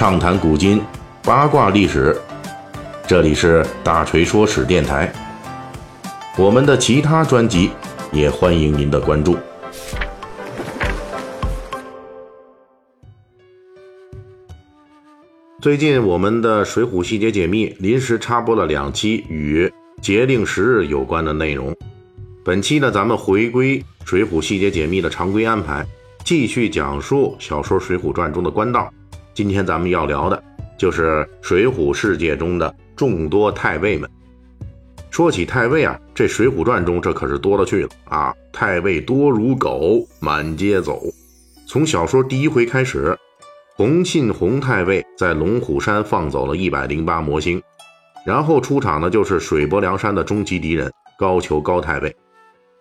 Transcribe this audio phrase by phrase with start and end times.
[0.00, 0.80] 畅谈古今，
[1.22, 2.18] 八卦历史。
[3.06, 5.12] 这里是大锤说史电台。
[6.38, 7.70] 我们的其他专辑
[8.10, 9.36] 也欢迎您的关注。
[15.60, 21.76] 最近我们的《水浒细节解密》临时插播了两期与节令时日有关的内容。
[22.42, 25.86] 本期呢，咱们回归《水浒细节解密》的常规安排，
[26.24, 28.90] 继续讲述小说《水浒传》中的官道。
[29.34, 30.42] 今天咱们要聊的
[30.76, 34.08] 就是水浒世界中的众多太尉们。
[35.10, 38.32] 说起太尉啊，这《水浒传》中这可是多了去了啊！
[38.52, 41.02] 太尉多如狗，满街走。
[41.66, 43.16] 从小说第一回开始。
[43.76, 47.62] 洪信洪太尉在龙虎山放走了一百零八魔星，
[48.26, 52.14] 然后出场的就是水泊梁山的终极敌人高俅高太尉，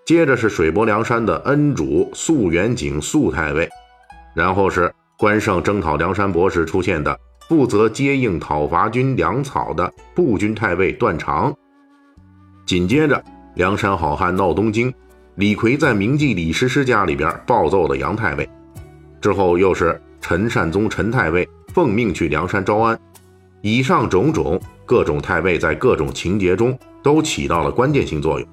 [0.05, 3.69] 接着是水泊梁山的恩主肃远景肃太尉，
[4.35, 11.53] 然后是关胜征讨梁山伯时出现的负责接应讨伐军粮草的步军太尉段长，
[12.65, 13.21] 紧接着
[13.55, 14.93] 梁山好汉闹东京，
[15.35, 18.49] 李逵在名妓李师师家里边暴揍了杨太尉，
[19.19, 20.01] 之后又是。
[20.21, 22.99] 陈善宗陈太尉奉命去梁山招安，
[23.61, 28.47] 以上种种各种太尉在各种情节中都起到了关键性作用。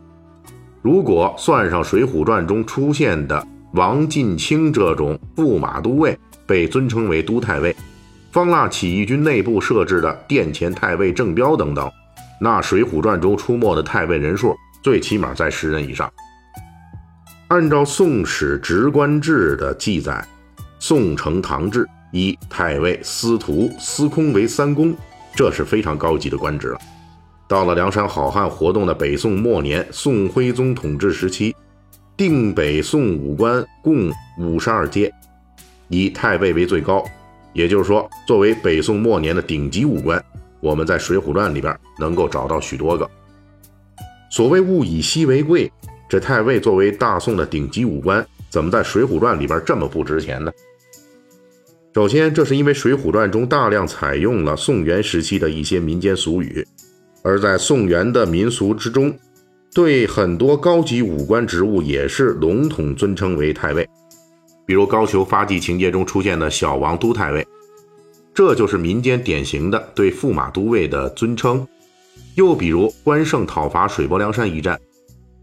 [0.80, 7.74] 如果算上《水浒传》中出现的王进清这种驸马都尉被尊称为都太尉，
[8.32, 11.90] 方腊起义军内部设置的殿前太尉郑彪等等，
[12.40, 16.12] 那《水浒传》中出没的太尉人数最起码在十人以上。
[17.48, 20.26] 按照《宋史职官志》的记载。
[20.78, 24.94] 宋承唐制以太尉、司徒、司空为三公，
[25.34, 26.78] 这是非常高级的官职了。
[27.48, 31.56] 到了梁山好汉活动的北宋末年，宋徽宗统治时期，
[32.14, 35.10] 定北宋武官共五十二阶，
[35.88, 37.04] 以太尉为最高。
[37.52, 40.22] 也就是说，作为北宋末年的顶级武官，
[40.60, 43.10] 我们在《水浒传》里边能够找到许多个。
[44.30, 45.72] 所谓物以稀为贵，
[46.08, 48.26] 这太尉作为大宋的顶级武官。
[48.48, 50.50] 怎么在《水浒传》里边这么不值钱呢？
[51.94, 56.66] 首先，这是因为《水浒传》中大量采用了宋元时期的一些民间俗语，
[57.22, 59.14] 而在宋元的民俗之中，
[59.74, 63.88] 对很多高级武官职务也是笼统尊称为太尉。
[64.66, 67.46] 比如高俅发迹情节中出现的小王都太尉，
[68.34, 71.66] 这就是民间典型的对驸马都尉的尊称。
[72.34, 74.76] 又比如关胜讨伐水泊梁山一战。《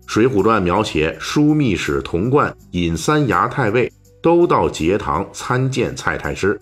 [0.05, 3.91] 水浒传》描写枢密使童贯引三衙太尉
[4.21, 6.59] 都到节堂参见蔡太师。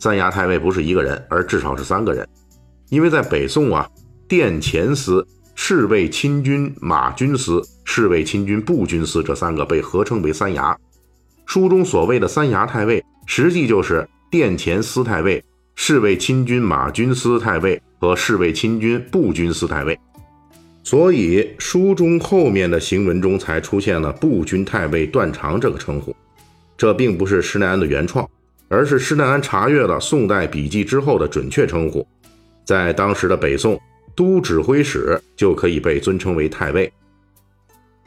[0.00, 2.26] 三衙太尉不是一个人，而至少是三个人，
[2.88, 3.88] 因为在北宋啊，
[4.26, 5.24] 殿前司、
[5.54, 10.74] 侍卫亲军马军司、侍卫亲军步军司这三个被合称为三衙。
[11.46, 15.42] 书中所谓的三衙太尉，实际就是殿前司太尉、
[15.74, 19.98] 侍卫亲军马军司太尉和侍卫亲军步军司太尉。
[20.82, 26.14] 所以书中后面的行文中才出现了步军太尉段长这个称呼，
[26.76, 28.28] 这并不是施耐庵的原创，
[28.68, 32.06] 而是施耐庵查阅了宋代笔记之后的准确称呼。
[32.66, 33.80] 在当时的北宋，
[34.14, 36.92] 都指挥使就可以被尊称为太尉，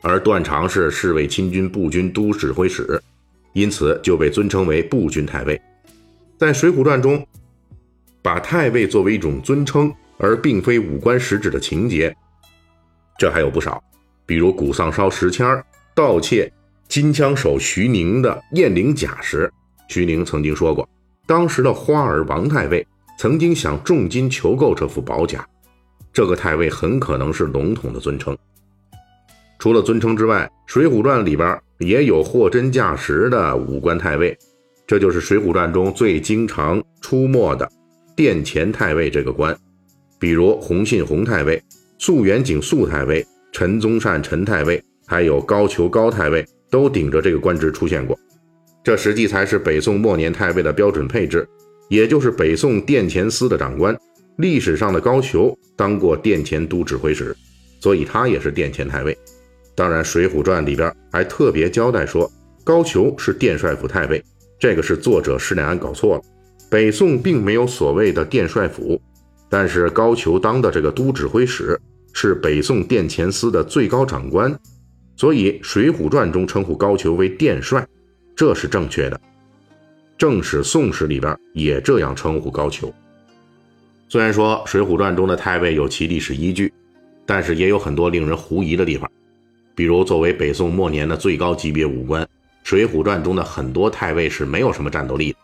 [0.02, 3.02] 而段长是侍卫亲军步军都指挥使，
[3.58, 5.60] 因此就被尊称为步军太尉。
[6.38, 7.26] 在《水浒传》中，
[8.22, 12.16] 把太尉作为一种尊称，而并非武官实质的情节。
[13.18, 13.84] 这还有不少，
[14.28, 15.64] 比如古丧烧石签
[15.96, 16.54] 盗窃
[16.88, 19.52] 金枪手徐宁的燕翎甲时，
[19.88, 20.88] 徐宁曾经说过，
[21.26, 22.86] 当时的花儿王太尉
[23.18, 25.44] 曾经想重金求购这副宝甲，
[26.14, 28.38] 这个太尉很可能是笼统的尊称。
[29.58, 34.38] 除了尊称之外，《水浒传》里边也有货真价实的武官太尉，
[34.86, 37.70] 这就是《水浒传》中最经常出没的
[38.16, 39.56] 殿前太尉这个官，
[40.20, 41.62] 比如洪信洪太尉。
[42.00, 48.16] 肃远景肃太尉、陈宗善陈太尉，还有高俅高太尉，都顶着这个官职出现过。
[48.84, 51.48] 这实际才是北宋末年太尉的标准配置，
[51.90, 53.98] 也就是北宋殿前司的长官。
[54.38, 57.36] 历史上的高俅当过殿前都指挥使，
[57.80, 59.18] 所以他也是殿前太尉。
[59.78, 62.28] 当然，《水浒传》里边还特别交代说，
[62.64, 64.24] 高俅是殿帅府太尉，
[64.58, 66.22] 这个是作者施耐庵搞错了。
[66.68, 69.00] 北宋并没有所谓的殿帅府。
[69.50, 71.80] 但是高俅当的这个都指挥使
[72.12, 74.54] 是北宋殿前司的最高长官，
[75.16, 77.88] 所以《水浒传》中称呼高俅为殿帅，
[78.36, 79.22] 这是正确的。
[80.18, 82.92] 正史、宋史里边也这样称呼高俅。
[84.10, 86.74] 虽然说《水浒传》中的太尉有其历史依据，
[87.28, 89.10] 但是也有很多令人狐疑的地方。
[89.78, 92.24] 比如，作为北宋末年的最高级别武官，
[92.64, 95.38] 《水浒传》中的很多太尉是没有什么战斗力的。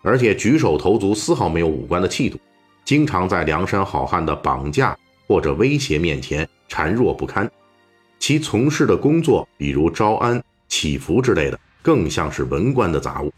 [0.00, 2.40] 而且举手投足丝毫没有武官的气度，
[2.82, 4.96] 经常在梁山好汉的绑架
[5.26, 7.46] 或者威胁面前孱弱不堪。
[8.18, 13.30] 其从事的工作，比如招安、祈福之类的，更像是文官的杂物。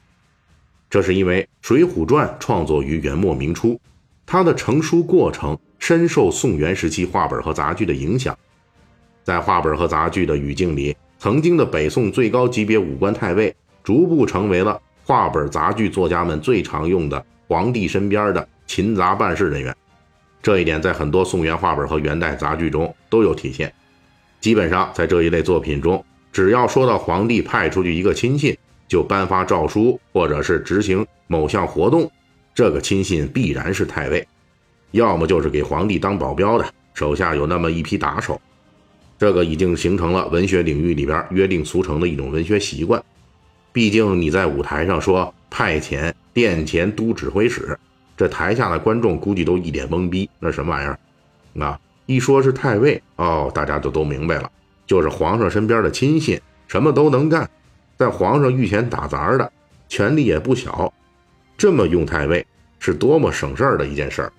[0.88, 3.80] 这是因为《水浒传》创作于元末明初，
[4.24, 8.38] 它的成书过程深受宋元时期话本和杂剧的影响。
[9.26, 13.52] 在话本和杂剧的语境里，曾经的北宋最高级别武官太尉，
[13.82, 19.74] 逐步成为了话本杂剧作家们最常用的皇帝身边的勤杂办事人员。
[20.40, 23.74] 这一点在很多宋元话本和元代杂剧中都有体现。
[24.40, 28.56] 基本上，在这一类作品中，只要说到皇帝派出去一个亲信，
[28.86, 32.08] 就颁发诏书或者是执行某项活动，
[32.54, 34.24] 这个亲信必然是太尉，
[34.92, 36.64] 要么就是给皇帝当保镖的，
[36.94, 38.40] 手下有那么一批打手。
[39.18, 43.02] 这个已经形成了文学领域里边约定俗成的一种文学习惯。
[43.72, 47.78] 毕竟你在舞台上说派遣殿前都指挥使，
[48.16, 50.98] 这台下的观众估计都一脸懵逼，那什么玩意儿？
[51.62, 54.50] 啊，一说是太尉，哦，大家就都明白了，
[54.86, 57.48] 就是皇上身边的亲信，什么都能干，
[57.96, 59.52] 在皇上御前打杂的，
[59.88, 60.92] 权力也不小。
[61.56, 62.46] 这么用太尉
[62.78, 64.32] 是多么省事儿的一件事儿。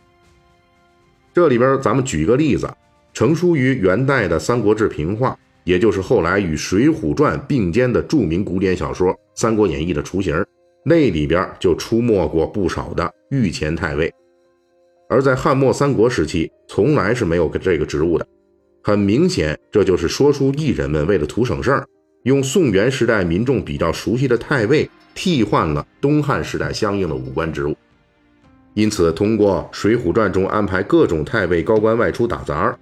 [1.33, 2.71] 这里边咱们举个例子。
[3.17, 5.31] 成书于元代的《三国志平话》，
[5.63, 10.35] 也就是后来与《水浒传》并肩的著名古典小说《三国演义》的雏形，
[10.85, 14.13] 那里边就出没过不少的御前太尉。
[15.09, 18.27] 而在汉末三国时期，从来是没有这个职务的。
[18.83, 21.87] 很明显，这就是说书艺人们为了图省事儿，
[22.25, 27.75] 用宋元时代民众比较熟悉的太尉替换了东汉时代相应的武官职务。
[28.75, 32.77] 因此，通过《水浒传》中安排各种太尉高官外出打杂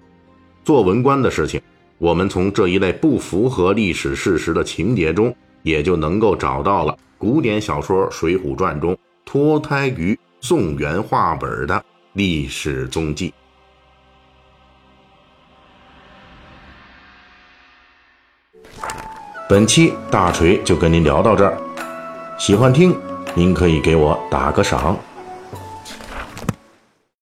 [0.66, 1.62] 做文官的事情，
[2.00, 13.32] 我们从这一类不符合历史事实的情节中，也就能够找到了古典小说《水浒传》中脱胎于宋元话本的历史踪迹。
[19.48, 21.56] 本期大锤就跟您聊到这儿，
[22.40, 22.98] 喜欢听
[23.36, 24.98] 您可以给我打个赏。